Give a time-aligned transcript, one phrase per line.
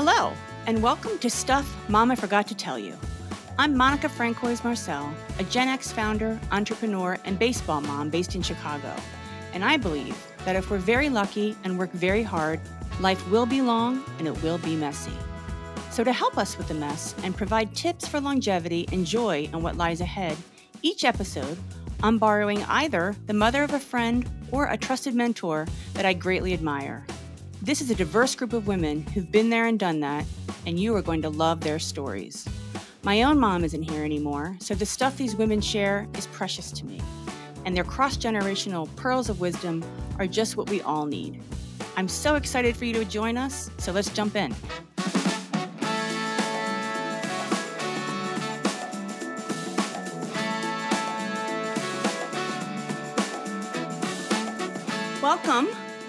[0.00, 0.32] Hello,
[0.68, 2.94] and welcome to Stuff Mama Forgot to Tell You.
[3.58, 8.94] I'm Monica Francois Marcel, a Gen X founder, entrepreneur, and baseball mom based in Chicago.
[9.52, 12.60] And I believe that if we're very lucky and work very hard,
[13.00, 15.10] life will be long and it will be messy.
[15.90, 19.64] So, to help us with the mess and provide tips for longevity and joy in
[19.64, 20.36] what lies ahead,
[20.80, 21.58] each episode,
[22.04, 26.52] I'm borrowing either the mother of a friend or a trusted mentor that I greatly
[26.52, 27.04] admire.
[27.60, 30.24] This is a diverse group of women who've been there and done that,
[30.64, 32.46] and you are going to love their stories.
[33.02, 36.86] My own mom isn't here anymore, so the stuff these women share is precious to
[36.86, 37.00] me.
[37.64, 39.84] And their cross generational pearls of wisdom
[40.20, 41.42] are just what we all need.
[41.96, 44.54] I'm so excited for you to join us, so let's jump in.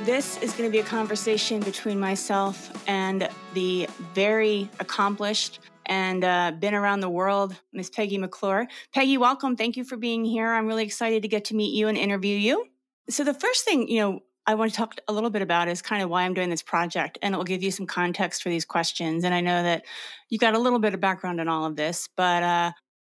[0.06, 6.54] This is going to be a conversation between myself and the very accomplished and uh,
[6.58, 8.68] been around the world, Miss Peggy McClure.
[8.94, 9.58] Peggy, welcome.
[9.58, 10.48] Thank you for being here.
[10.54, 12.68] I'm really excited to get to meet you and interview you.
[13.10, 15.82] So, the first thing, you know, I want to talk a little bit about is
[15.82, 18.48] kind of why I'm doing this project, and it will give you some context for
[18.48, 19.26] these questions.
[19.26, 19.84] And I know that
[20.30, 22.72] you've got a little bit of background in all of this, but uh,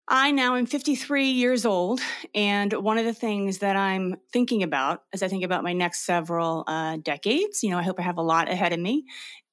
[0.10, 2.00] I now am 53 years old,
[2.34, 6.06] and one of the things that I'm thinking about as I think about my next
[6.06, 9.04] several uh, decades, you know, I hope I have a lot ahead of me,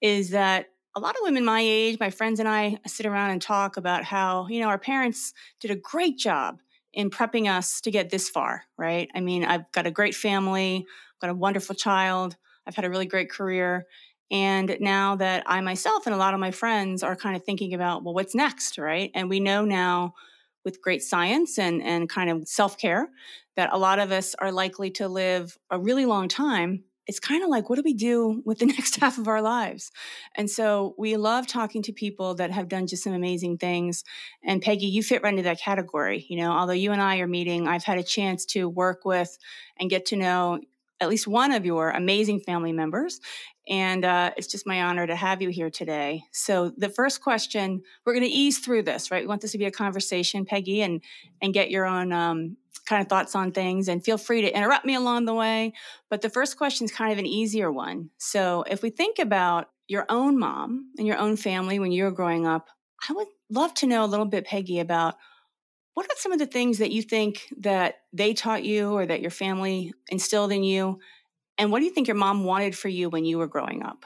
[0.00, 3.42] is that a lot of women my age, my friends and I sit around and
[3.42, 6.60] talk about how, you know, our parents did a great job
[6.92, 9.10] in prepping us to get this far, right?
[9.12, 12.90] I mean, I've got a great family, I've got a wonderful child, I've had a
[12.90, 13.86] really great career.
[14.30, 17.74] And now that I myself and a lot of my friends are kind of thinking
[17.74, 19.10] about, well, what's next, right?
[19.16, 20.14] And we know now
[20.64, 23.08] with great science and, and kind of self care
[23.56, 26.84] that a lot of us are likely to live a really long time.
[27.06, 29.92] It's kind of like, what do we do with the next half of our lives?
[30.34, 34.04] And so we love talking to people that have done just some amazing things.
[34.42, 36.24] And Peggy, you fit right into that category.
[36.28, 39.36] You know, although you and I are meeting, I've had a chance to work with
[39.78, 40.60] and get to know
[41.00, 43.20] at least one of your amazing family members.
[43.68, 46.24] And uh, it's just my honor to have you here today.
[46.32, 49.22] So, the first question we're going to ease through this, right?
[49.22, 51.00] We want this to be a conversation, Peggy, and
[51.40, 52.56] and get your own um,
[52.86, 53.88] kind of thoughts on things.
[53.88, 55.72] And feel free to interrupt me along the way.
[56.10, 58.10] But the first question is kind of an easier one.
[58.18, 62.10] So, if we think about your own mom and your own family when you were
[62.10, 62.68] growing up,
[63.08, 65.14] I would love to know a little bit, Peggy, about
[65.94, 69.20] what are some of the things that you think that they taught you or that
[69.20, 70.98] your family instilled in you
[71.58, 74.04] and what do you think your mom wanted for you when you were growing up?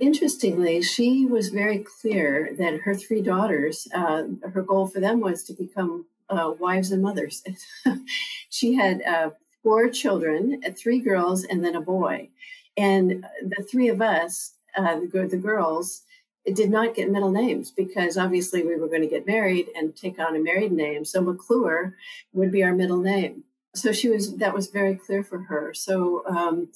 [0.00, 5.44] Interestingly, she was very clear that her three daughters, uh, her goal for them was
[5.44, 7.42] to become uh, wives and mothers.
[8.48, 9.30] she had uh,
[9.62, 12.30] four children, uh, three girls, and then a boy.
[12.76, 16.02] And the three of us, uh, the, the girls,
[16.50, 20.18] did not get middle names because obviously we were going to get married and take
[20.18, 21.04] on a married name.
[21.04, 21.96] So McClure
[22.32, 23.44] would be our middle name
[23.74, 26.68] so she was that was very clear for her so um,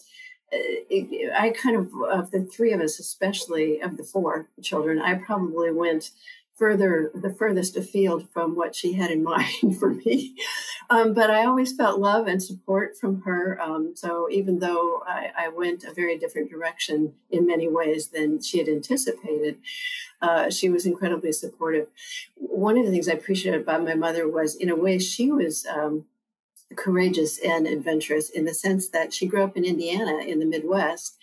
[0.51, 5.15] it, i kind of of the three of us especially of the four children i
[5.15, 6.11] probably went
[6.57, 10.35] further the furthest afield from what she had in mind for me.
[10.89, 13.61] Um, but i always felt love and support from her.
[13.61, 18.41] Um, so even though I, I, went a very different direction in many ways than
[18.41, 19.59] she had anticipated
[20.23, 21.89] uh, she was incredibly supportive.
[22.37, 25.67] One of the things i appreciated about my mother was in a way she was
[25.67, 26.07] um,
[26.75, 31.17] courageous and adventurous in the sense that she grew up in Indiana in the Midwest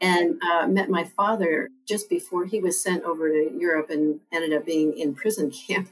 [0.00, 4.52] and uh, met my father just before he was sent over to Europe and ended
[4.52, 5.88] up being in prison camp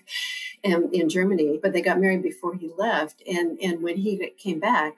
[0.62, 1.58] in, in Germany.
[1.62, 3.22] But they got married before he left.
[3.26, 4.96] And, and when he came back,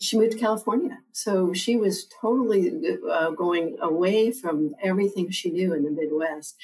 [0.00, 1.00] she moved to California.
[1.12, 2.72] So she was totally
[3.10, 6.56] uh, going away from everything she knew in the Midwest.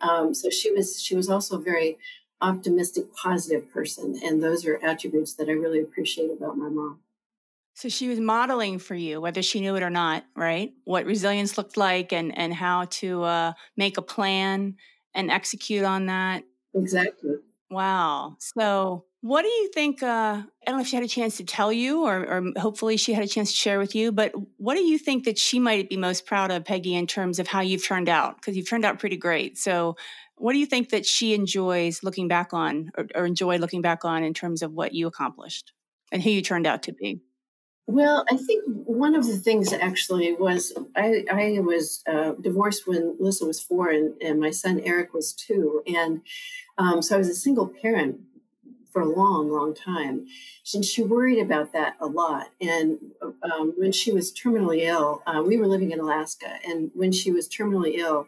[0.00, 1.98] Um, so she was she was also a very
[2.40, 4.20] optimistic, positive person.
[4.22, 7.00] And those are attributes that I really appreciate about my mom.
[7.76, 10.72] So she was modeling for you, whether she knew it or not, right?
[10.84, 14.76] What resilience looked like and, and how to uh, make a plan
[15.14, 16.44] and execute on that.
[16.74, 17.34] Exactly.
[17.68, 18.38] Wow.
[18.38, 20.02] So what do you think?
[20.02, 22.96] Uh, I don't know if she had a chance to tell you, or, or, hopefully
[22.96, 25.58] she had a chance to share with you, but what do you think that she
[25.58, 28.36] might be most proud of, Peggy, in terms of how you've turned out?
[28.36, 29.58] Because you've turned out pretty great.
[29.58, 29.96] So,
[30.36, 34.06] what do you think that she enjoys looking back on or, or enjoy looking back
[34.06, 35.72] on in terms of what you accomplished
[36.10, 37.20] and who you turned out to be?
[37.88, 43.16] Well, I think one of the things actually was I, I was uh, divorced when
[43.20, 45.82] Lisa was four and, and my son Eric was two.
[45.86, 46.22] And
[46.78, 48.20] um, so I was a single parent
[48.92, 50.26] for a long, long time.
[50.74, 52.48] And she worried about that a lot.
[52.60, 52.98] And
[53.42, 56.58] um, when she was terminally ill, uh, we were living in Alaska.
[56.66, 58.26] And when she was terminally ill,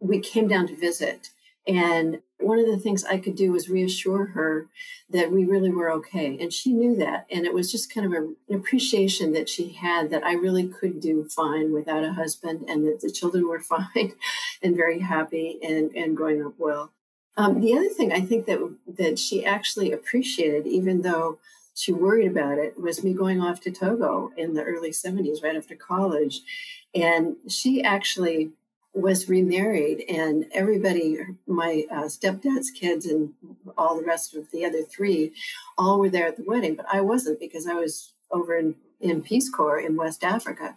[0.00, 1.30] we came down to visit.
[1.66, 4.66] And one of the things I could do was reassure her
[5.10, 6.36] that we really were okay.
[6.40, 7.26] And she knew that.
[7.30, 10.66] And it was just kind of a, an appreciation that she had that I really
[10.66, 14.14] could do fine without a husband and that the children were fine
[14.62, 16.92] and very happy and, and growing up well.
[17.36, 21.38] Um, the other thing I think that that she actually appreciated, even though
[21.74, 25.56] she worried about it, was me going off to Togo in the early 70s, right
[25.56, 26.42] after college.
[26.94, 28.50] And she actually
[28.94, 33.32] was remarried, and everybody, my uh, stepdad's kids and
[33.78, 35.32] all the rest of the other three,
[35.78, 39.22] all were there at the wedding, but I wasn't because I was over in, in
[39.22, 40.76] Peace Corps in West Africa.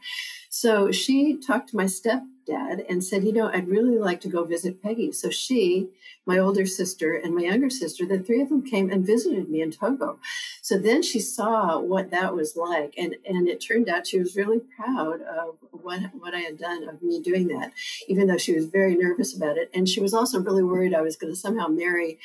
[0.50, 4.46] So she talked to my stepdad and said, You know, I'd really like to go
[4.46, 5.12] visit Peggy.
[5.12, 5.90] So she,
[6.26, 9.62] my older sister, and my younger sister, the three of them came and visited me
[9.62, 10.18] in Togo.
[10.62, 12.94] So then she saw what that was like.
[12.98, 16.88] And, and it turned out she was really proud of what, what I had done,
[16.88, 17.74] of me doing that,
[18.08, 19.70] even though she was very nervous about it.
[19.74, 22.18] And she was also really worried I was going to somehow marry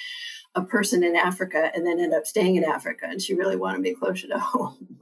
[0.54, 3.06] a person in Africa and then end up staying in Africa.
[3.08, 5.00] And she really wanted me closer to home.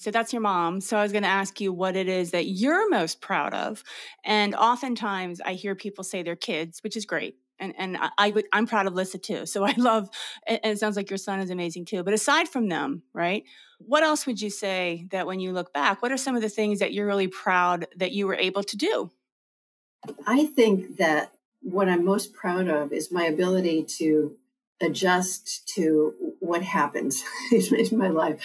[0.00, 0.80] So that's your mom.
[0.80, 3.84] So I was going to ask you what it is that you're most proud of.
[4.24, 7.36] And oftentimes I hear people say their kids, which is great.
[7.58, 9.44] And, and I, I I'm proud of Lissa too.
[9.44, 10.08] So I love,
[10.46, 12.02] and it sounds like your son is amazing too.
[12.02, 13.44] But aside from them, right?
[13.78, 16.48] What else would you say that when you look back, what are some of the
[16.48, 19.10] things that you're really proud that you were able to do?
[20.26, 24.34] I think that what I'm most proud of is my ability to
[24.80, 27.22] adjust to what happens
[27.52, 28.40] in my life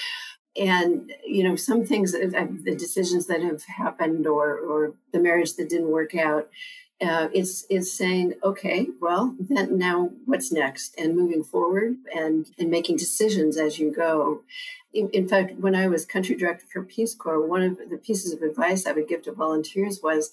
[0.57, 5.69] and you know some things the decisions that have happened or or the marriage that
[5.69, 6.49] didn't work out
[7.01, 10.95] uh, it's it's saying okay well then now what's next?
[10.97, 14.43] And moving forward and and making decisions as you go.
[14.93, 18.31] In, in fact when i was country director for peace corps one of the pieces
[18.31, 20.31] of advice i would give to volunteers was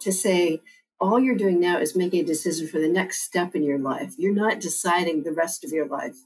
[0.00, 0.60] to say
[1.00, 4.14] all you're doing now is making a decision for the next step in your life.
[4.16, 6.16] You're not deciding the rest of your life.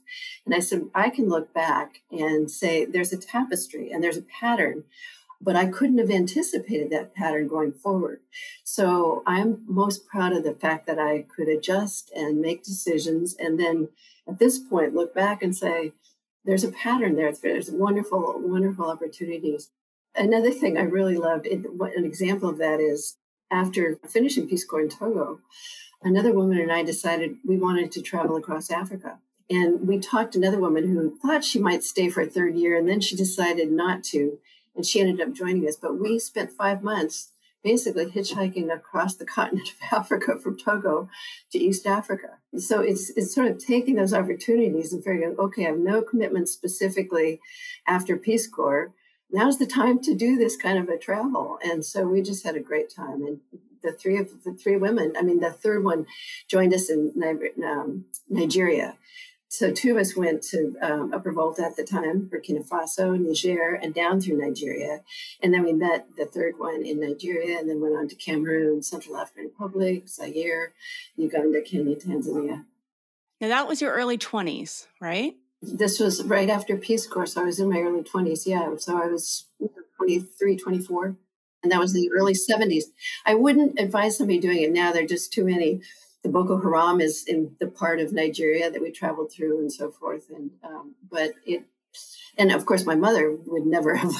[0.45, 4.21] And I said, I can look back and say there's a tapestry and there's a
[4.21, 4.83] pattern,
[5.41, 8.19] but I couldn't have anticipated that pattern going forward.
[8.63, 13.35] So I'm most proud of the fact that I could adjust and make decisions.
[13.39, 13.89] And then
[14.27, 15.93] at this point, look back and say,
[16.45, 17.31] there's a pattern there.
[17.31, 19.71] There's wonderful, wonderful opportunities.
[20.15, 23.17] Another thing I really loved, an example of that is
[23.51, 25.39] after finishing Peace Corps in Togo,
[26.01, 29.19] another woman and I decided we wanted to travel across Africa.
[29.49, 32.77] And we talked to another woman who thought she might stay for a third year,
[32.77, 34.37] and then she decided not to.
[34.75, 35.75] And she ended up joining us.
[35.75, 37.31] But we spent five months
[37.63, 41.09] basically hitchhiking across the continent of Africa from Togo
[41.51, 42.37] to East Africa.
[42.57, 46.47] So it's it's sort of taking those opportunities and figuring, okay, I have no commitment
[46.47, 47.41] specifically
[47.87, 48.93] after Peace Corps
[49.31, 51.59] now's the time to do this kind of a travel.
[51.63, 53.25] And so we just had a great time.
[53.25, 53.39] And
[53.81, 56.05] the three of the three women, I mean, the third one
[56.47, 57.13] joined us in
[57.63, 58.97] um, Nigeria.
[59.51, 63.73] So two of us went to um, Upper Volta at the time, Burkina Faso, Niger,
[63.73, 65.01] and down through Nigeria.
[65.41, 68.83] And then we met the third one in Nigeria and then went on to Cameroon,
[68.83, 70.73] Central African Republic, Zaire,
[71.15, 72.65] Uganda, Kenya, Tanzania.
[73.41, 75.33] Now that was your early 20s, right?
[75.61, 77.25] This was right after Peace Corps.
[77.25, 78.45] So I was in my early 20s.
[78.45, 78.75] Yeah.
[78.77, 79.45] So I was
[79.97, 81.15] 23, 24.
[81.61, 82.85] And that was the early 70s.
[83.25, 84.93] I wouldn't advise somebody doing it now.
[84.93, 85.81] There are just too many.
[86.23, 89.91] The Boko Haram is in the part of Nigeria that we traveled through and so
[89.91, 90.29] forth.
[90.29, 91.65] And, um, but it,
[92.37, 94.13] and of course, my mother would never have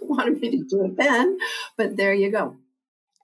[0.00, 1.38] wanted me to do it then,
[1.76, 2.56] but there you go.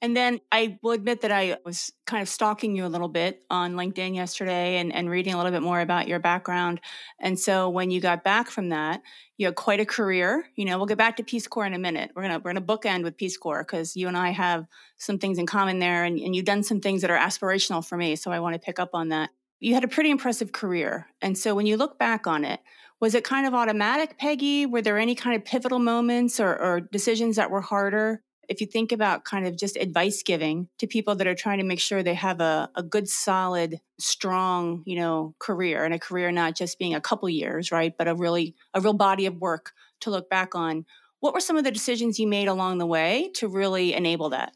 [0.04, 3.42] And then I will admit that I was kind of stalking you a little bit
[3.48, 6.82] on LinkedIn yesterday and, and reading a little bit more about your background.
[7.18, 9.00] And so when you got back from that,
[9.38, 10.44] you had quite a career.
[10.56, 12.10] You know, we'll get back to Peace Corps in a minute.
[12.14, 14.66] We're gonna we're gonna bookend with Peace Corps because you and I have
[14.98, 17.96] some things in common there, and, and you've done some things that are aspirational for
[17.96, 18.14] me.
[18.14, 19.30] So I want to pick up on that.
[19.58, 22.60] You had a pretty impressive career, and so when you look back on it,
[23.00, 24.66] was it kind of automatic, Peggy?
[24.66, 28.20] Were there any kind of pivotal moments or, or decisions that were harder?
[28.48, 31.64] If you think about kind of just advice giving to people that are trying to
[31.64, 36.32] make sure they have a, a good solid strong you know career and a career
[36.32, 39.72] not just being a couple years right but a really a real body of work
[40.00, 40.84] to look back on
[41.20, 44.52] what were some of the decisions you made along the way to really enable that?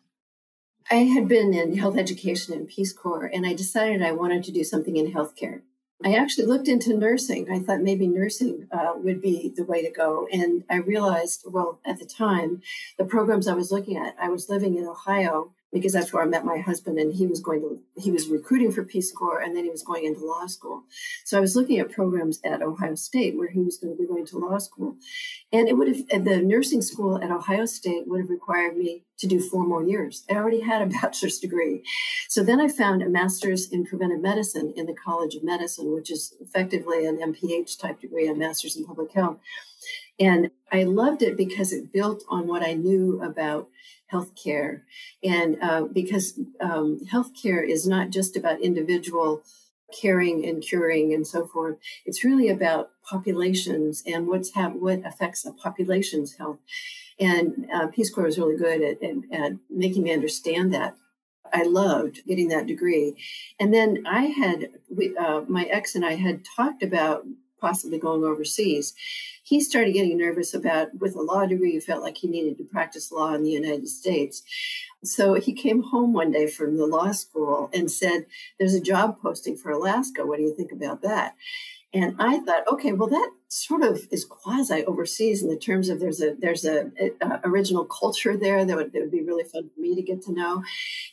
[0.91, 4.53] I had been in health education and peace corps and i decided i wanted to
[4.53, 5.63] do something in healthcare
[6.05, 7.51] I actually looked into nursing.
[7.51, 10.29] I thought maybe nursing uh, would be the way to go.
[10.31, 12.63] And I realized, well, at the time,
[12.99, 16.27] the programs I was looking at, I was living in Ohio because that's where I
[16.27, 19.55] met my husband and he was going to he was recruiting for Peace Corps and
[19.55, 20.85] then he was going into law school.
[21.25, 24.09] So I was looking at programs at Ohio State where he was going to be
[24.09, 24.97] going to law school.
[25.53, 29.27] And it would have the nursing school at Ohio State would have required me to
[29.27, 30.25] do four more years.
[30.31, 31.83] I already had a bachelor's degree.
[32.29, 36.11] So then I found a master's in preventive medicine in the College of Medicine, which
[36.11, 39.39] is effectively an MPH type degree, a master's in public health.
[40.21, 43.69] And I loved it because it built on what I knew about
[44.13, 44.83] healthcare.
[45.23, 49.43] And uh, because um, healthcare is not just about individual
[50.01, 55.45] caring and curing and so forth, it's really about populations and what's ha- what affects
[55.45, 56.59] a population's health.
[57.21, 60.97] And uh, Peace Corps is really good at, at, at making me understand that.
[61.53, 63.17] I loved getting that degree.
[63.59, 67.25] And then I had, we, uh, my ex and I had talked about
[67.61, 68.95] possibly going overseas
[69.49, 72.65] he started getting nervous about, with a law degree, he felt like he needed to
[72.65, 74.43] practice law in the United States.
[75.03, 78.27] So he came home one day from the law school and said,
[78.59, 80.27] There's a job posting for Alaska.
[80.27, 81.35] What do you think about that?
[81.95, 86.01] And I thought, okay, well, that sort of is quasi overseas in the terms of
[86.01, 86.91] there's a there's a,
[87.23, 90.21] a, original culture there that would, that would be really fun for me to get
[90.23, 90.63] to know.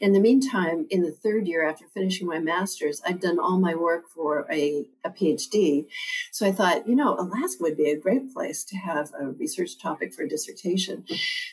[0.02, 3.74] In the meantime, in the third year after finishing my master's, I'd done all my
[3.74, 5.86] work for a, a PhD.
[6.34, 9.82] So I thought, you know, Alaska would be a great place to have a research
[9.82, 11.06] topic for a dissertation.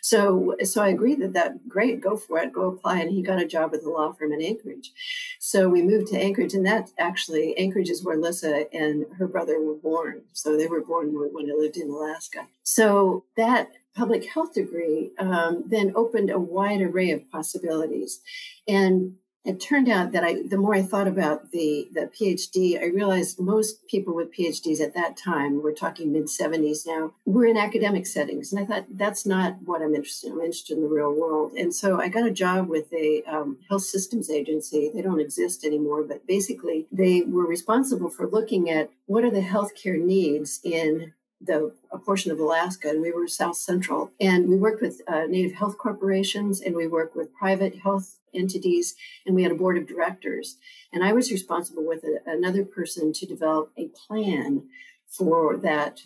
[0.02, 3.00] So so I agreed that that great, go for it, go apply.
[3.00, 4.92] And he got a job with a law firm in Anchorage.
[5.38, 9.60] So we moved to Anchorage, and that actually Anchorage is where Lissa and her brother
[9.60, 10.22] were born.
[10.32, 12.48] So they were born when I lived in Alaska.
[12.62, 18.20] So that public health degree um, then opened a wide array of possibilities.
[18.66, 22.86] And it turned out that I, the more I thought about the, the PhD, I
[22.86, 27.56] realized most people with PhDs at that time, we're talking mid 70s now, were in
[27.56, 28.52] academic settings.
[28.52, 30.34] And I thought, that's not what I'm interested in.
[30.34, 31.52] I'm interested in the real world.
[31.52, 34.90] And so I got a job with a um, health systems agency.
[34.94, 39.40] They don't exist anymore, but basically they were responsible for looking at what are the
[39.40, 44.10] healthcare needs in the a portion of Alaska, and we were South Central.
[44.20, 48.94] And we worked with uh, Native Health corporations, and we worked with private health entities,
[49.26, 50.56] and we had a board of directors.
[50.92, 54.64] And I was responsible with a, another person to develop a plan
[55.08, 56.00] for that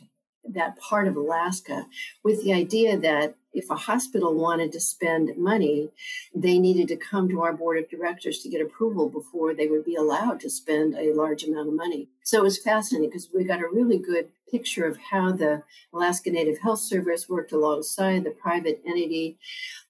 [0.49, 1.87] that part of Alaska
[2.23, 5.91] with the idea that if a hospital wanted to spend money,
[6.35, 9.85] they needed to come to our board of directors to get approval before they would
[9.85, 12.09] be allowed to spend a large amount of money.
[12.23, 15.63] So it was fascinating because we got a really good picture of how the
[15.93, 19.39] Alaska Native Health Service worked alongside the private entity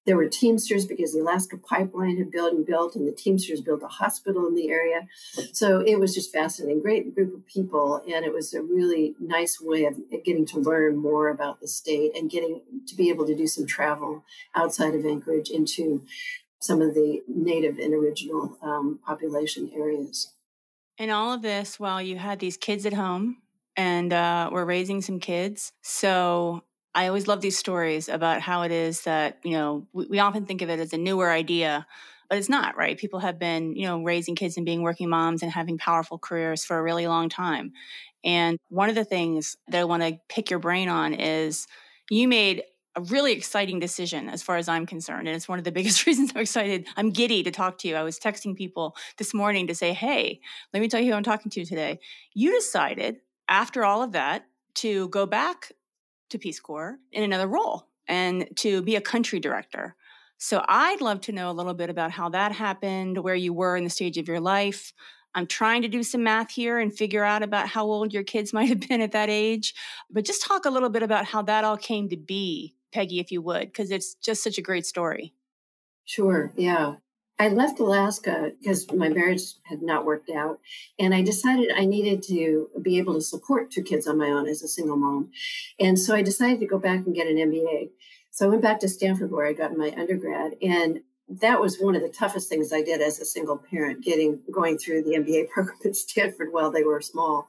[0.06, 3.82] there were Teamsters because the Alaska Pipeline had built and built, and the Teamsters built
[3.82, 5.08] a hospital in the area.
[5.52, 9.60] So it was just fascinating, great group of people, and it was a really nice
[9.60, 13.34] way of getting to learn more about the state and getting to be able to
[13.34, 16.04] do some travel outside of Anchorage into
[16.60, 20.32] some of the native and original um, population areas.
[20.98, 23.38] And all of this while you had these kids at home
[23.76, 25.72] and uh, were raising some kids.
[25.82, 26.64] So
[26.94, 30.46] I always love these stories about how it is that, you know, we, we, often
[30.46, 31.86] think of it as a newer idea,
[32.30, 32.96] but it's not, right?
[32.96, 36.64] People have been, you know, raising kids and being working moms and having powerful careers
[36.64, 37.72] for a really long time.
[38.24, 41.66] And one of the things that I want to pick your brain on is
[42.10, 42.62] you made
[42.96, 45.28] a really exciting decision as far as I'm concerned.
[45.28, 46.86] And it's one of the biggest reasons I'm excited.
[46.96, 47.94] I'm giddy to talk to you.
[47.94, 50.40] I was texting people this morning to say, hey,
[50.72, 52.00] let me tell you who I'm talking to today.
[52.32, 53.18] You decided
[53.48, 55.72] after all of that to go back
[56.30, 59.94] to Peace Corps in another role and to be a country director.
[60.38, 63.76] So I'd love to know a little bit about how that happened, where you were
[63.76, 64.92] in the stage of your life.
[65.34, 68.52] I'm trying to do some math here and figure out about how old your kids
[68.54, 69.74] might have been at that age.
[70.10, 73.30] But just talk a little bit about how that all came to be, Peggy, if
[73.30, 75.34] you would, because it's just such a great story.
[76.04, 76.52] Sure.
[76.56, 76.96] Yeah.
[77.38, 80.58] I left Alaska because my marriage had not worked out.
[80.98, 84.48] And I decided I needed to be able to support two kids on my own
[84.48, 85.30] as a single mom.
[85.78, 87.90] And so I decided to go back and get an MBA.
[88.30, 90.56] So I went back to Stanford where I got my undergrad.
[90.62, 94.40] And that was one of the toughest things I did as a single parent, getting
[94.50, 97.48] going through the MBA program at Stanford while they were small.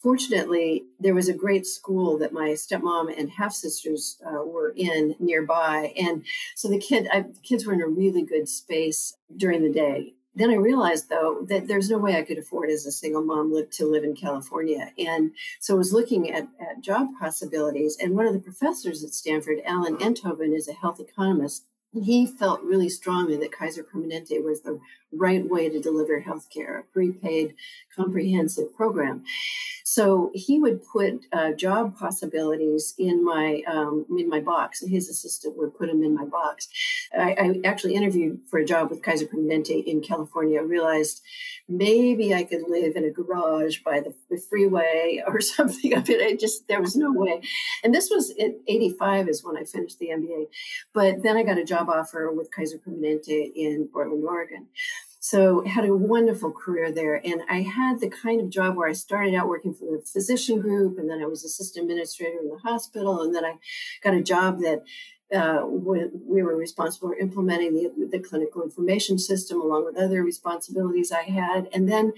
[0.00, 5.16] Fortunately, there was a great school that my stepmom and half sisters uh, were in
[5.18, 9.72] nearby, and so the kid I, kids were in a really good space during the
[9.72, 10.14] day.
[10.36, 13.50] Then I realized, though, that there's no way I could afford as a single mom
[13.50, 14.92] live, to live in California.
[14.98, 15.30] And
[15.60, 17.96] so I was looking at, at job possibilities.
[17.98, 21.64] And one of the professors at Stanford, Alan Enthoven, is a health economist
[22.02, 24.80] he felt really strongly that Kaiser Permanente was the
[25.12, 27.54] right way to deliver healthcare, a prepaid,
[27.94, 29.24] comprehensive program.
[29.84, 35.08] So he would put uh, job possibilities in my um, in my box, and his
[35.08, 36.68] assistant would put them in my box.
[37.16, 40.58] I, I actually interviewed for a job with Kaiser Permanente in California.
[40.58, 41.22] I realized
[41.68, 45.94] maybe I could live in a garage by the, the freeway or something.
[45.94, 47.40] I mean, I just there was no way.
[47.84, 50.48] And this was in '85 is when I finished the MBA,
[50.92, 54.66] but then I got a job offer with Kaiser Permanente in Portland, Oregon.
[55.28, 57.16] So had a wonderful career there.
[57.16, 60.60] And I had the kind of job where I started out working for the physician
[60.60, 63.54] group, and then I was assistant administrator in the hospital, and then I
[64.04, 64.84] got a job that
[65.36, 71.10] uh, we were responsible for implementing the, the, clinical information system along with other responsibilities
[71.10, 71.68] I had.
[71.72, 72.12] And then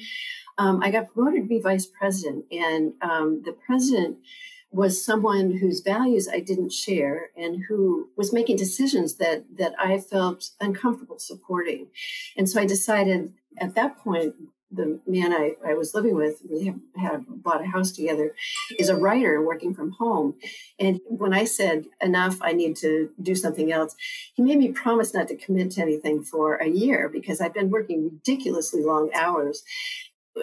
[0.59, 2.45] um, I got promoted to be vice president.
[2.53, 4.19] And um, the president
[4.71, 9.99] was someone whose values I didn't share and who was making decisions that that I
[9.99, 11.89] felt uncomfortable supporting.
[12.37, 14.35] And so I decided at that point
[14.71, 18.35] the man I, I was living with, we have, had bought a house together,
[18.79, 20.35] is a writer working from home.
[20.79, 23.95] And when I said, enough, I need to do something else,
[24.35, 27.71] he made me promise not to commit to anything for a year because I've been
[27.71, 29.63] working ridiculously long hours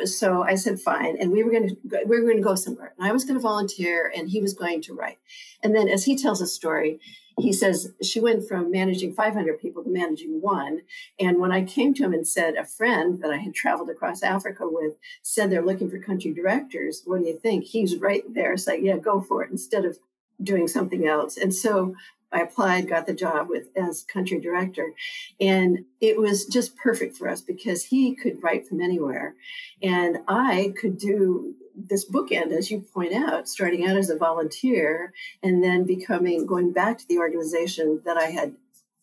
[0.06, 2.94] so I said fine, and we were going to we were going to go somewhere,
[2.98, 5.18] and I was going to volunteer, and he was going to write.
[5.64, 7.00] And then, as he tells a story,
[7.40, 10.82] he says she went from managing 500 people to managing one.
[11.20, 14.24] And when I came to him and said a friend that I had traveled across
[14.24, 17.66] Africa with said they're looking for country directors, what do you think?
[17.66, 20.00] He's right there, saying, "Yeah, go for it," instead of
[20.42, 21.38] doing something else.
[21.38, 21.96] And so
[22.32, 24.94] I applied, got the job with as country director,
[25.40, 29.36] and it was just perfect for us because he could write from anywhere,
[29.82, 35.14] and I could do this bookend, as you point out, starting out as a volunteer
[35.44, 38.56] and then becoming going back to the organization that I had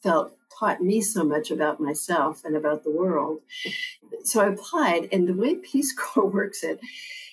[0.02, 3.41] felt taught me so much about myself and about the world.
[4.25, 6.81] So I applied, and the way Peace Corps works it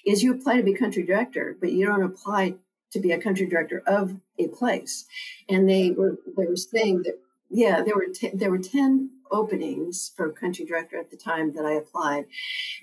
[0.05, 2.55] is you apply to be country director, but you don't apply
[2.91, 5.05] to be a country director of a place.
[5.47, 7.19] And they were they were saying that
[7.49, 11.65] yeah, there were t- there were ten openings for country director at the time that
[11.65, 12.25] I applied.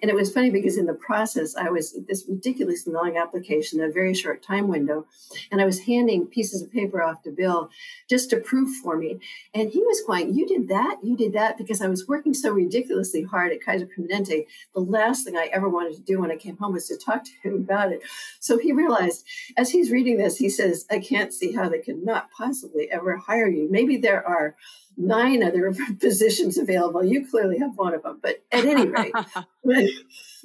[0.02, 3.90] And it was funny because in the process, I was this ridiculously long application, a
[3.90, 5.06] very short time window,
[5.50, 7.70] and I was handing pieces of paper off to Bill
[8.08, 9.18] just to proof for me.
[9.54, 10.98] And he was going, You did that?
[11.02, 11.58] You did that?
[11.58, 14.46] Because I was working so ridiculously hard at Kaiser Permanente.
[14.74, 17.24] The last thing I ever wanted to do when I came home was to talk
[17.24, 18.02] to him about it.
[18.40, 19.24] So he realized,
[19.56, 23.16] as he's reading this, he says, I can't see how they could not possibly ever
[23.16, 23.68] hire you.
[23.70, 24.56] Maybe there are
[24.96, 27.04] nine other positions available.
[27.04, 28.18] You clearly have one of them.
[28.22, 29.14] But at any rate,
[29.62, 29.88] when,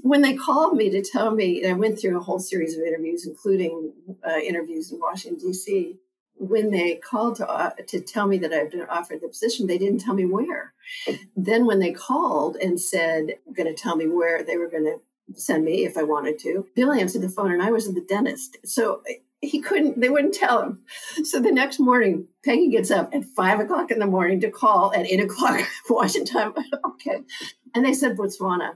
[0.02, 3.26] when they called me to tell me, I went through a whole series of interviews,
[3.26, 3.94] including
[4.28, 5.98] uh, interviews in Washington, D.C.
[6.36, 9.78] When they called to, uh, to tell me that I've been offered the position, they
[9.78, 10.74] didn't tell me where.
[11.36, 14.98] Then, when they called and said, going to tell me where they were going to
[15.40, 18.02] send me if I wanted to, Bill answered the phone and I was at the
[18.02, 18.58] dentist.
[18.66, 19.02] So
[19.42, 20.82] he couldn't, they wouldn't tell him.
[21.24, 24.94] So the next morning, Peggy gets up at five o'clock in the morning to call
[24.94, 26.54] at eight o'clock Washington time.
[26.86, 27.22] okay.
[27.74, 28.74] And they said Botswana.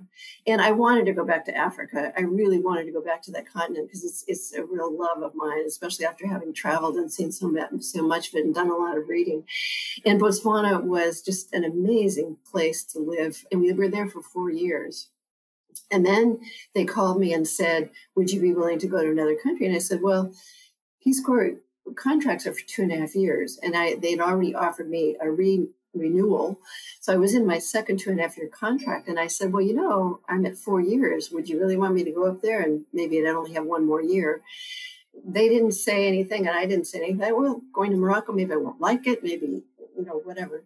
[0.47, 2.13] And I wanted to go back to Africa.
[2.17, 5.21] I really wanted to go back to that continent because it's, it's a real love
[5.21, 8.55] of mine, especially after having traveled and seen so much, so much of it and
[8.55, 9.43] done a lot of reading.
[10.05, 13.45] And Botswana was just an amazing place to live.
[13.51, 15.09] And we were there for four years.
[15.91, 16.39] And then
[16.73, 19.65] they called me and said, Would you be willing to go to another country?
[19.65, 20.33] And I said, Well,
[21.03, 21.55] Peace Corps
[21.95, 25.29] contracts are for two and a half years, and I they'd already offered me a
[25.29, 26.59] re, renewal.
[26.99, 29.53] So I was in my second two and a half year contract, and I said,
[29.53, 31.31] "Well, you know, I'm at four years.
[31.31, 32.61] Would you really want me to go up there?
[32.61, 34.41] And maybe I'd only have one more year."
[35.23, 37.23] They didn't say anything, and I didn't say anything.
[37.23, 39.23] I, Well, going to Morocco, maybe I won't like it.
[39.23, 39.63] Maybe
[39.97, 40.63] you know, whatever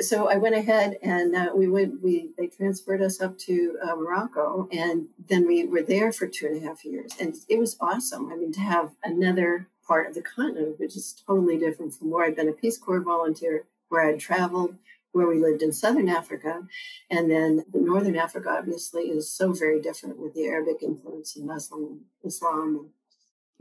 [0.00, 2.02] so I went ahead and uh, we went.
[2.02, 6.46] We they transferred us up to uh, Morocco, and then we were there for two
[6.46, 8.30] and a half years, and it was awesome.
[8.32, 12.24] I mean, to have another part of the continent, which is totally different from where
[12.24, 14.76] I'd been a Peace Corps volunteer, where I'd traveled,
[15.12, 16.66] where we lived in Southern Africa,
[17.10, 22.02] and then Northern Africa obviously is so very different with the Arabic influence and Muslim
[22.24, 22.90] Islam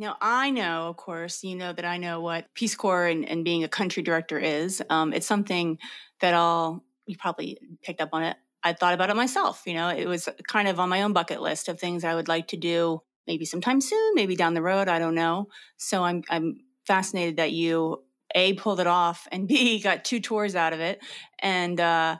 [0.02, 3.46] now, I know, of course, you know that I know what Peace Corps and, and
[3.46, 4.82] being a country director is.
[4.90, 5.78] Um, it's something
[6.22, 8.36] that I'll, you probably picked up on it.
[8.64, 9.62] I thought about it myself.
[9.68, 12.28] You know, it was kind of on my own bucket list of things I would
[12.28, 14.88] like to do maybe sometime soon, maybe down the road.
[14.88, 15.50] I don't know.
[15.78, 20.56] So I'm, I'm fascinated that you, A, pulled it off, and B, got two tours
[20.56, 21.00] out of it.
[21.38, 22.18] And uh,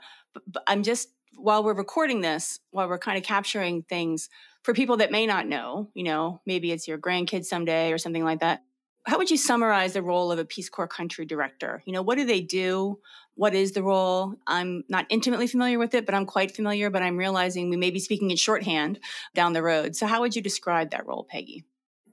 [0.68, 4.28] I'm just, while we're recording this, while we're kind of capturing things,
[4.62, 8.24] for people that may not know, you know, maybe it's your grandkids someday or something
[8.24, 8.62] like that.
[9.04, 11.82] how would you summarize the role of a Peace Corps country director?
[11.84, 13.00] You know, what do they do?
[13.34, 14.34] What is the role?
[14.46, 17.90] I'm not intimately familiar with it, but I'm quite familiar, but I'm realizing we may
[17.90, 19.00] be speaking in shorthand
[19.34, 19.96] down the road.
[19.96, 21.64] So, how would you describe that role, Peggy?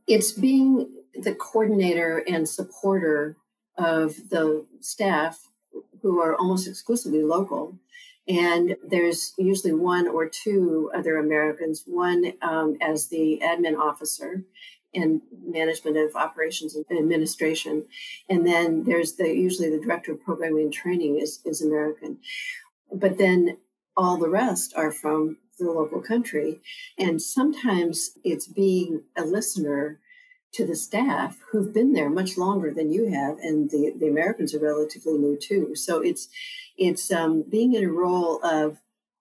[0.08, 3.38] It's being the coordinator and supporter
[3.78, 5.50] of the staff
[6.02, 7.78] who are almost exclusively local.
[8.30, 14.44] And there's usually one or two other Americans, one um, as the admin officer,
[14.94, 17.86] and management of operations and administration.
[18.30, 22.20] And then there's the usually the director of programming and training is, is American.
[22.92, 23.58] But then
[23.98, 26.60] all the rest are from the local country.
[26.98, 30.00] And sometimes it's being a listener
[30.54, 34.56] to the staff who've been there much longer than you have, and the, the Americans
[34.56, 35.76] are relatively new too.
[35.76, 36.28] So it's
[36.80, 38.78] it's um, being in a role of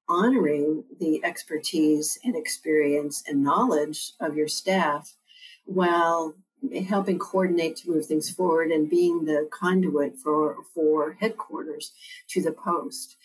[0.09, 5.15] honoring the expertise and experience and knowledge of your staff
[5.67, 6.35] while
[6.89, 11.93] helping coordinate to move things forward and being the conduit for for headquarters
[12.29, 13.17] to the post.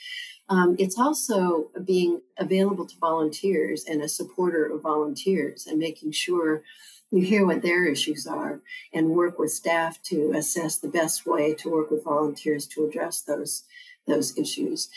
[0.50, 6.63] Um, it's also being available to volunteers and a supporter of volunteers and making sure
[7.12, 8.62] you hear what their issues are
[8.93, 13.22] and work with staff to assess the best way to work with volunteers to address
[13.22, 13.63] those
[14.08, 14.89] those issues.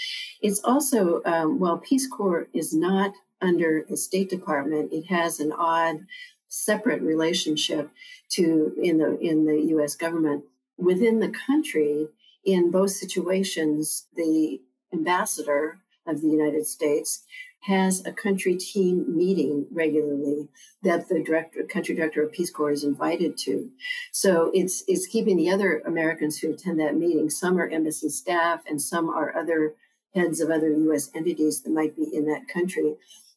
[0.42, 4.92] It's also um, well, Peace Corps is not under the State Department.
[4.92, 6.06] It has an odd
[6.48, 7.90] separate relationship
[8.30, 10.44] to in the in the US government
[10.78, 12.08] within the country
[12.44, 14.60] in both situations the
[14.92, 17.24] ambassador of the United States
[17.66, 20.48] has a country team meeting regularly
[20.82, 23.70] that the director country director of Peace Corps is invited to.
[24.12, 27.28] So it's it's keeping the other Americans who attend that meeting.
[27.28, 29.74] Some are embassy staff and some are other
[30.14, 32.96] heads of other US entities that might be in that country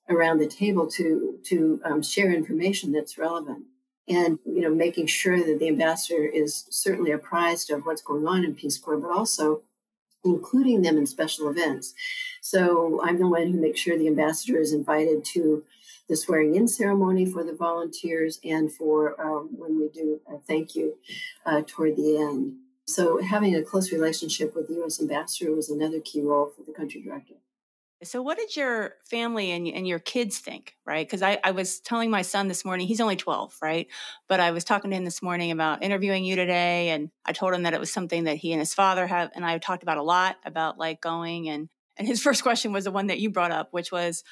[0.09, 3.65] around the table to to um, share information that's relevant
[4.07, 8.43] and you know making sure that the ambassador is certainly apprised of what's going on
[8.43, 9.61] in peace corps but also
[10.23, 11.93] including them in special events
[12.49, 15.63] so i'm the one who makes sure the ambassador is invited to
[16.07, 20.75] the swearing in ceremony for the volunteers and for um, when we do a thank
[20.75, 20.97] you
[21.45, 25.99] uh, toward the end so having a close relationship with the u.s ambassador was another
[25.99, 27.35] key role for the country director
[28.01, 31.05] so, what did your family and, and your kids think, right?
[31.05, 33.87] Because I, I was telling my son this morning, he's only 12, right?
[34.29, 36.91] But I was talking to him this morning about interviewing you today.
[36.91, 39.45] And I told him that it was something that he and his father have, and
[39.45, 41.49] I talked about a lot about like going.
[41.49, 41.67] And,
[41.99, 44.23] and his first question was the one that you brought up, which was,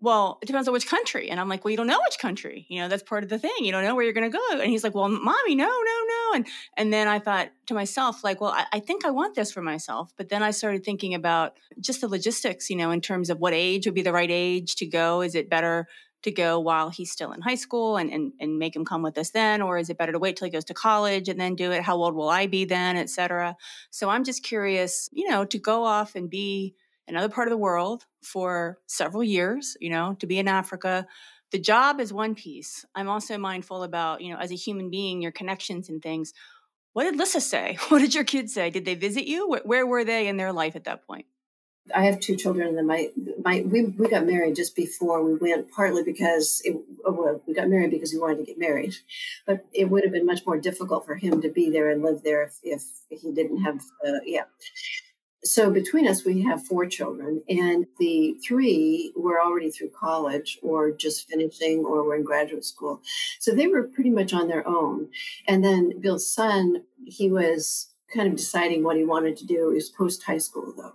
[0.00, 1.28] well, it depends on which country.
[1.28, 2.66] And I'm like, well, you don't know which country.
[2.68, 3.50] You know, that's part of the thing.
[3.60, 4.60] You don't know where you're going to go.
[4.60, 6.34] And he's like, well, mommy, no, no, no.
[6.34, 9.50] And and then I thought to myself, like, well, I, I, think I want this
[9.50, 10.12] for myself.
[10.16, 13.54] But then I started thinking about just the logistics, you know, in terms of what
[13.54, 15.20] age would be the right age to go.
[15.20, 15.88] Is it better
[16.22, 19.18] to go while he's still in high school and, and, and make him come with
[19.18, 19.62] us then?
[19.62, 21.82] Or is it better to wait till he goes to college and then do it?
[21.82, 23.56] How old will I be then, et cetera?
[23.90, 26.76] So I'm just curious, you know, to go off and be–
[27.08, 31.06] another part of the world for several years, you know, to be in Africa.
[31.50, 32.84] The job is one piece.
[32.94, 36.32] I'm also mindful about, you know, as a human being, your connections and things.
[36.92, 37.78] What did Lissa say?
[37.88, 38.70] What did your kids say?
[38.70, 39.58] Did they visit you?
[39.64, 41.26] Where were they in their life at that point?
[41.94, 43.08] I have two children, and my
[43.42, 47.54] my we, we got married just before we went, partly because it, oh, well, we
[47.54, 48.96] got married because we wanted to get married,
[49.46, 52.22] but it would have been much more difficult for him to be there and live
[52.22, 54.44] there if, if he didn't have, uh, yeah
[55.44, 60.90] so between us, we have four children, and the three were already through college or
[60.90, 63.00] just finishing or were in graduate school.
[63.38, 65.08] So they were pretty much on their own.
[65.46, 69.68] And then Bill's son, he was kind of deciding what he wanted to do.
[69.70, 70.94] He was post high school, though.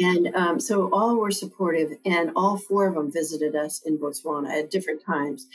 [0.00, 4.50] And um, so all were supportive, and all four of them visited us in Botswana
[4.50, 5.46] at different times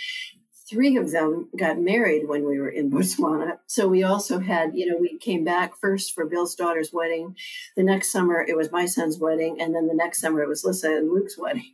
[0.72, 3.60] three of them got married when we were in Botswana.
[3.68, 7.36] So we also had, you know, we came back first for Bill's daughter's wedding.
[7.76, 10.64] The next summer it was my son's wedding, and then the next summer it was
[10.64, 11.74] Lissa and Luke's wedding.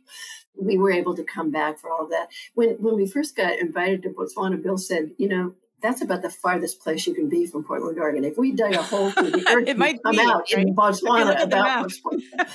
[0.60, 2.28] We were able to come back for all of that.
[2.54, 6.30] When when we first got invited to Botswana, Bill said, you know, that's about the
[6.30, 8.24] farthest place you can be from Portland, Oregon.
[8.24, 10.66] If we dug a hole through the earth, it might come be, out right?
[10.66, 12.48] in Botswana about Botswana.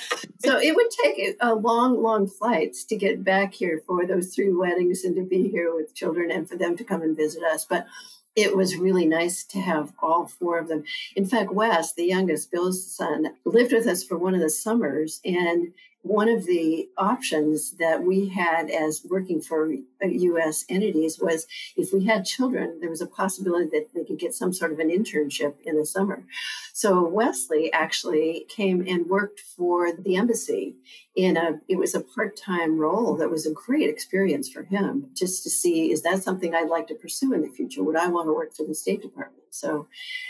[0.43, 4.51] so it would take a long, long flights to get back here for those three
[4.51, 7.65] weddings and to be here with children and for them to come and visit us.
[7.65, 7.87] But
[8.35, 10.83] it was really nice to have all four of them.
[11.15, 15.21] In fact, Wes, the youngest, Bill's son, lived with us for one of the summers
[15.23, 21.47] and one of the options that we had as working for uh, US entities was
[21.77, 24.79] if we had children, there was a possibility that they could get some sort of
[24.79, 26.25] an internship in the summer.
[26.73, 30.75] So Wesley actually came and worked for the embassy
[31.15, 35.43] in a it was a part-time role that was a great experience for him just
[35.43, 37.81] to see is that something I'd like to pursue in the future?
[37.81, 39.43] Would I want to work for the State Department?
[39.51, 39.87] So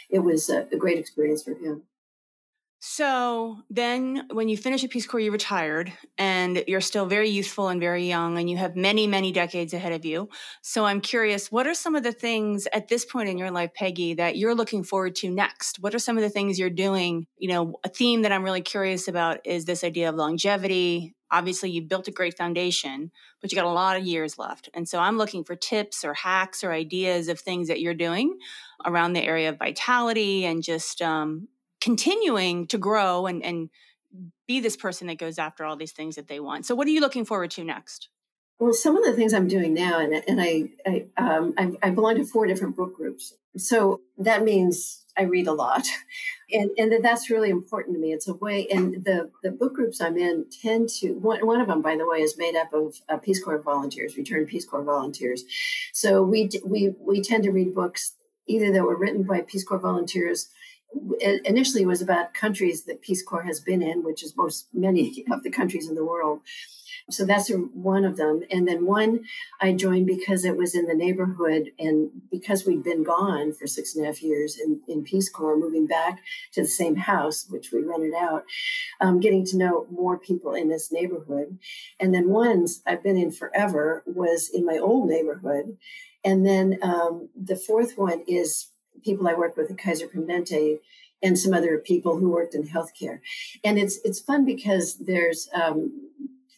[0.10, 1.84] it was a, a great experience for him.
[2.86, 7.70] So then, when you finish a Peace Corps, you retired and you're still very youthful
[7.70, 10.28] and very young, and you have many, many decades ahead of you.
[10.62, 13.74] So I'm curious, what are some of the things at this point in your life,
[13.74, 15.80] Peggy, that you're looking forward to next?
[15.80, 17.26] What are some of the things you're doing?
[17.38, 21.16] You know, a theme that I'm really curious about is this idea of longevity.
[21.32, 24.68] Obviously, you built a great foundation, but you got a lot of years left.
[24.74, 28.38] And so I'm looking for tips or hacks or ideas of things that you're doing
[28.86, 31.48] around the area of vitality and just um,
[31.84, 33.70] continuing to grow and, and
[34.48, 36.66] be this person that goes after all these things that they want.
[36.66, 38.08] So, what are you looking forward to next?
[38.58, 41.90] Well, some of the things I'm doing now, and, and I I, um, I, I
[41.90, 45.86] belong to four different book groups, so that means I read a lot,
[46.52, 48.14] and and that's really important to me.
[48.14, 51.68] It's a way, and the the book groups I'm in tend to one one of
[51.68, 54.84] them, by the way, is made up of uh, Peace Corps volunteers, returned Peace Corps
[54.84, 55.44] volunteers.
[55.92, 58.14] So we we we tend to read books
[58.48, 60.50] either that were written by Peace Corps volunteers
[61.46, 65.26] initially it was about countries that Peace Corps has been in, which is most many
[65.32, 66.42] of the countries in the world.
[67.10, 68.44] So that's one of them.
[68.50, 69.26] And then one
[69.60, 73.96] I joined because it was in the neighborhood and because we'd been gone for six
[73.96, 76.22] and a half years in, in Peace Corps, moving back
[76.54, 78.46] to the same house, which we rented out,
[79.02, 81.58] um, getting to know more people in this neighborhood.
[82.00, 85.78] And then ones I've been in forever was in my old neighborhood.
[86.24, 88.70] And then um, the fourth one is
[89.04, 90.80] people I work with at Kaiser Permanente
[91.22, 93.20] and some other people who worked in healthcare.
[93.64, 96.10] And it's it's fun because there's um,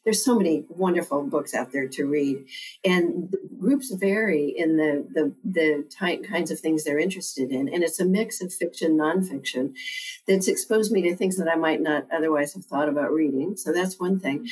[0.06, 2.46] there's so many wonderful books out there to read,
[2.86, 7.84] and groups vary in the the the ty- kinds of things they're interested in, and
[7.84, 9.74] it's a mix of fiction, nonfiction,
[10.28, 13.58] that's exposed me to things that I might not otherwise have thought about reading.
[13.58, 14.48] So that's one thing,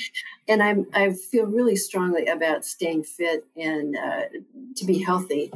[0.48, 4.22] and I'm I feel really strongly about staying fit and uh,
[4.76, 5.52] to be healthy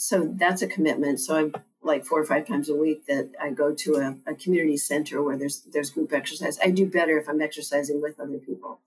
[0.00, 1.20] so that's a commitment.
[1.20, 4.34] So I'm like four or five times a week that I go to a, a,
[4.34, 6.58] community center where there's there's group exercise.
[6.62, 8.80] I do better if I'm exercising with other people.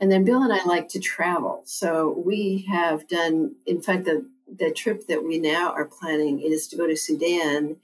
[0.00, 1.62] And then Bill and I like to travel.
[1.66, 6.66] So we have done, in fact, the the trip that we now are planning is
[6.68, 7.76] to go to Sudan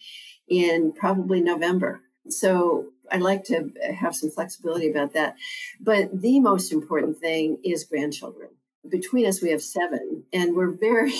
[0.48, 2.00] in probably November.
[2.28, 5.36] So I like to have some flexibility about that.
[5.80, 8.48] But the most important thing is grandchildren.
[8.88, 11.12] Between us, we have seven, and we're very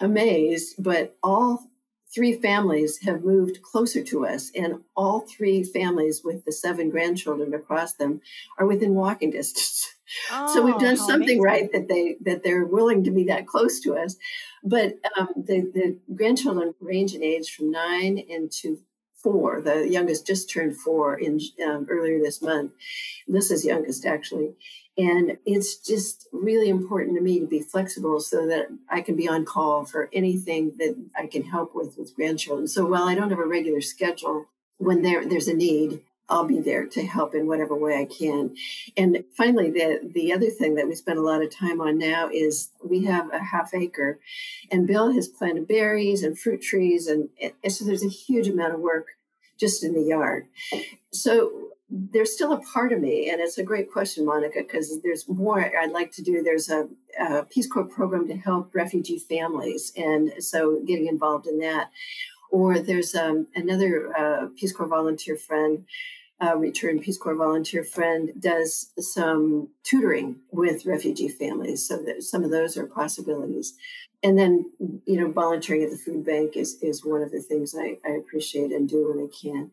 [0.00, 1.70] amazed, but all
[2.12, 7.54] three families have moved closer to us, and all three families with the seven grandchildren
[7.54, 8.20] across them
[8.58, 9.86] are within walking distance.
[10.32, 11.42] Oh, so we've oh, done something amazing.
[11.42, 14.16] right that they that they're willing to be that close to us.
[14.64, 18.80] But um, the the grandchildren range in age from nine into
[19.22, 19.60] four.
[19.60, 22.72] The youngest just turned four in um, earlier this month.
[23.28, 24.54] This is youngest actually,
[24.98, 29.28] and it's just really important to me to be flexible so that I can be
[29.28, 32.68] on call for anything that I can help with with grandchildren.
[32.68, 34.46] So while I don't have a regular schedule,
[34.78, 38.56] when there there's a need, I'll be there to help in whatever way I can.
[38.96, 42.30] And finally, the the other thing that we spend a lot of time on now
[42.32, 44.18] is we have a half acre,
[44.70, 48.74] and Bill has planted berries and fruit trees, and, and so there's a huge amount
[48.74, 49.08] of work
[49.58, 50.46] just in the yard.
[51.12, 55.28] So there's still a part of me, and it's a great question, Monica, because there's
[55.28, 56.42] more I'd like to do.
[56.42, 61.58] There's a, a, Peace Corps program to help refugee families, and so getting involved in
[61.58, 61.90] that.
[62.52, 65.84] Or there's um, another uh, Peace Corps volunteer friend,
[66.42, 71.86] uh, returned Peace Corps volunteer friend, does some tutoring with refugee families.
[71.86, 73.74] So that some of those are possibilities
[74.22, 74.70] and then
[75.06, 78.12] you know volunteering at the food bank is is one of the things I, I
[78.12, 79.70] appreciate and do when I can.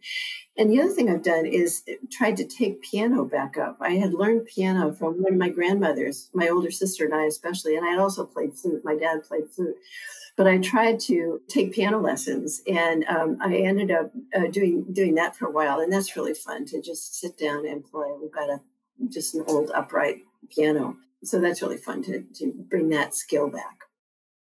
[0.58, 3.78] And the other thing I've done is tried to take piano back up.
[3.80, 7.76] I had learned piano from one of my grandmothers, my older sister and I especially,
[7.76, 8.86] and I had also played flute.
[8.86, 9.76] My dad played flute.
[10.38, 15.16] But I tried to take piano lessons, and um, I ended up uh, doing doing
[15.16, 18.08] that for a while, and that's really fun to just sit down and play.
[18.22, 18.62] We've got a
[19.10, 20.20] just an old upright
[20.56, 23.78] piano, so that's really fun to to bring that skill back.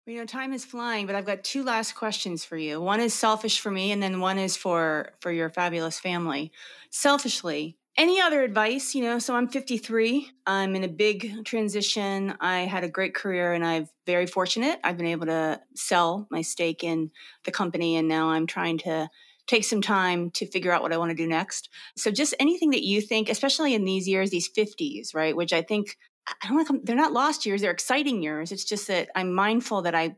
[0.05, 2.81] You know, time is flying, but I've got two last questions for you.
[2.81, 6.51] One is selfish for me, and then one is for for your fabulous family.
[6.89, 8.95] Selfishly, any other advice?
[8.95, 10.29] You know, so I'm 53.
[10.45, 12.35] I'm in a big transition.
[12.39, 14.79] I had a great career, and I'm very fortunate.
[14.83, 17.11] I've been able to sell my stake in
[17.45, 19.09] the company, and now I'm trying to
[19.45, 21.69] take some time to figure out what I want to do next.
[21.97, 25.35] So just anything that you think, especially in these years, these 50s, right?
[25.35, 28.51] Which I think I don't want to come, they're not lost years, they're exciting years.
[28.51, 30.15] It's just that I'm mindful that I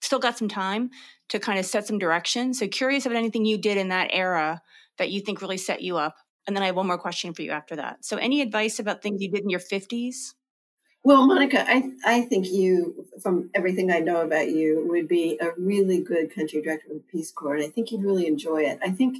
[0.00, 0.90] still got some time
[1.30, 2.54] to kind of set some direction.
[2.54, 4.62] So curious about anything you did in that era
[4.98, 6.16] that you think really set you up.
[6.48, 8.06] And then I have one more question for you after that.
[8.06, 10.32] So any advice about things you did in your 50s?
[11.04, 15.50] Well, Monica, I, I think you, from everything I know about you, would be a
[15.58, 17.56] really good country director of the Peace Corps.
[17.56, 18.78] And I think you'd really enjoy it.
[18.82, 19.18] I think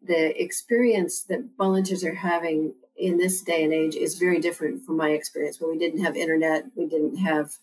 [0.00, 4.96] the experience that volunteers are having in this day and age is very different from
[4.96, 7.56] my experience where we didn't have internet, we didn't have,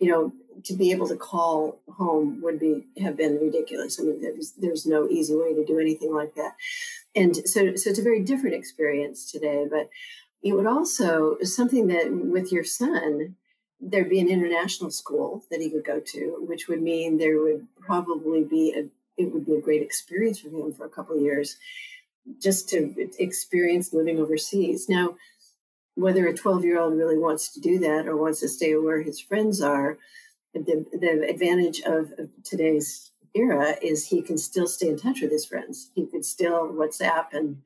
[0.00, 0.32] you know,
[0.64, 3.98] to be able to call home would be have been ridiculous.
[3.98, 6.56] I mean, there's there's no easy way to do anything like that.
[7.14, 9.88] And so so it's a very different experience today, but
[10.42, 13.36] it would also something that with your son
[13.80, 17.66] there'd be an international school that he could go to, which would mean there would
[17.80, 18.88] probably be a
[19.20, 21.56] it would be a great experience for him for a couple of years
[22.40, 24.88] just to experience living overseas.
[24.88, 25.16] Now,
[25.94, 29.02] whether a 12 year old really wants to do that or wants to stay where
[29.02, 29.98] his friends are,
[30.54, 35.30] the, the advantage of, of today's era is he can still stay in touch with
[35.30, 35.90] his friends.
[35.94, 37.62] He could still WhatsApp and,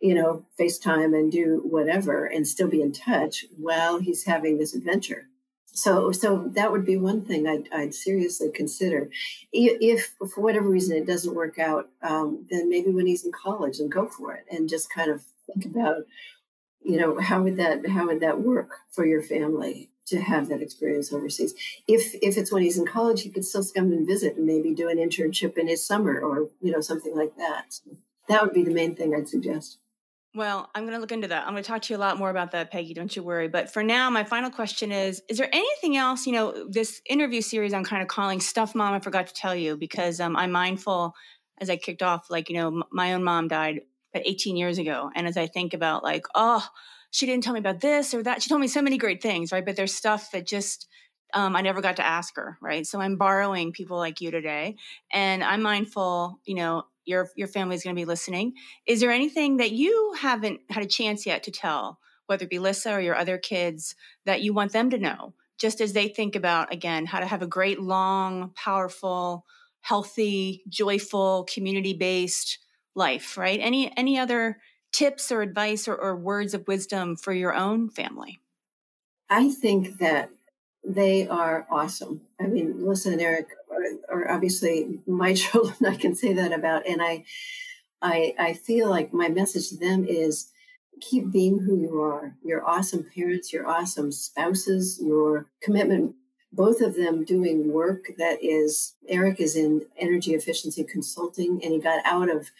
[0.00, 4.74] you know, FaceTime and do whatever and still be in touch while he's having this
[4.74, 5.28] adventure.
[5.74, 9.08] So so that would be one thing I'd, I'd seriously consider.
[9.52, 13.78] If for whatever reason it doesn't work out um, then maybe when he's in college
[13.78, 16.04] and go for it and just kind of think about
[16.84, 20.62] you know how would that how would that work for your family to have that
[20.62, 21.54] experience overseas
[21.86, 24.74] if if it's when he's in college he could still come and visit and maybe
[24.74, 27.82] do an internship in his summer or you know something like that so
[28.28, 29.78] that would be the main thing i'd suggest
[30.34, 31.46] well, I'm going to look into that.
[31.46, 32.94] I'm going to talk to you a lot more about that, Peggy.
[32.94, 33.48] Don't you worry.
[33.48, 36.26] But for now, my final question is Is there anything else?
[36.26, 39.76] You know, this interview series I'm kind of calling Stuff Mama Forgot to Tell You
[39.76, 41.14] because um, I'm mindful
[41.58, 43.82] as I kicked off, like, you know, m- my own mom died
[44.14, 45.10] 18 years ago.
[45.14, 46.66] And as I think about, like, oh,
[47.12, 49.52] she didn't tell me about this or that, she told me so many great things,
[49.52, 49.64] right?
[49.64, 50.88] But there's stuff that just,
[51.34, 52.86] um, I never got to ask her, right?
[52.86, 54.76] So I'm borrowing people like you today.
[55.12, 58.54] And I'm mindful, you know, your your family is going to be listening.
[58.86, 62.58] Is there anything that you haven't had a chance yet to tell, whether it be
[62.58, 63.94] Lissa or your other kids,
[64.24, 67.42] that you want them to know, just as they think about again how to have
[67.42, 69.44] a great, long, powerful,
[69.80, 72.58] healthy, joyful, community based
[72.94, 73.36] life?
[73.36, 73.58] Right?
[73.60, 74.58] Any any other
[74.92, 78.40] tips or advice or, or words of wisdom for your own family?
[79.28, 80.30] I think that
[80.84, 82.22] they are awesome.
[82.40, 85.76] I mean, Lissa and Eric are, are, obviously my children.
[85.86, 87.24] I can say that about, and I,
[88.00, 90.50] I, I feel like my message to them is
[91.00, 92.36] keep being who you are.
[92.44, 93.52] You're awesome parents.
[93.52, 95.00] You're awesome spouses.
[95.02, 96.14] Your commitment.
[96.52, 98.94] Both of them doing work that is.
[99.08, 102.50] Eric is in energy efficiency consulting, and he got out of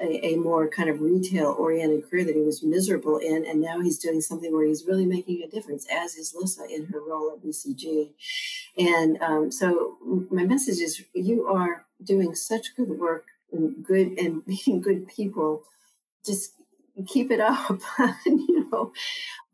[0.00, 3.44] a, a, more kind of retail oriented career that he was miserable in.
[3.46, 6.86] And now he's doing something where he's really making a difference, as is Lissa in
[6.86, 8.10] her role at BCG.
[8.78, 9.98] And um, so
[10.30, 15.64] my message is you are doing such good work and good and being good people.
[16.24, 16.52] Just
[17.06, 17.80] keep it up.
[18.26, 18.92] you know,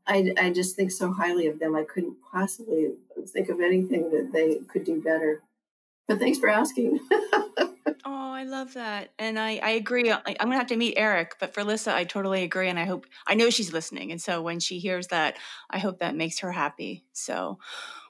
[0.06, 1.74] I, I just think so highly of them.
[1.74, 2.92] I couldn't possibly
[3.32, 5.42] think of anything that they could do better.
[6.06, 7.00] But thanks for asking.
[8.04, 9.10] Oh, I love that.
[9.18, 10.10] And I, I agree.
[10.10, 12.68] I, I'm going to have to meet Eric, but for Lissa, I totally agree.
[12.68, 14.10] And I hope, I know she's listening.
[14.10, 15.36] And so when she hears that,
[15.70, 17.04] I hope that makes her happy.
[17.12, 17.58] So,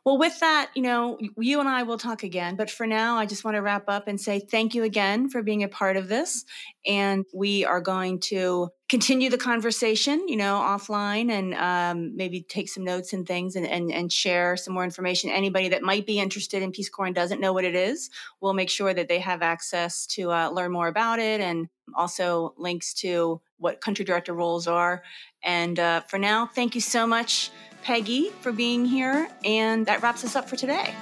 [0.05, 2.57] well, with that, you know, you and I will talk again.
[2.57, 5.43] But for now, I just want to wrap up and say thank you again for
[5.43, 6.45] being a part of this.
[6.87, 12.68] And we are going to continue the conversation, you know, offline and um, maybe take
[12.68, 15.31] some notes and things and, and, and share some more information.
[15.31, 18.55] Anybody that might be interested in Peace Corps and doesn't know what it is, we'll
[18.55, 22.94] make sure that they have access to uh, learn more about it and also links
[22.94, 25.03] to what country director roles are.
[25.42, 27.51] And uh, for now, thank you so much
[27.87, 29.29] Peggy, for being here.
[29.44, 30.92] And that wraps us up for today.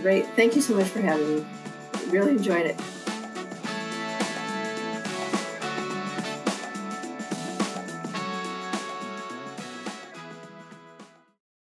[0.00, 0.26] Great.
[0.36, 1.46] Thank you so much for having me.
[2.08, 3.03] Really enjoyed it.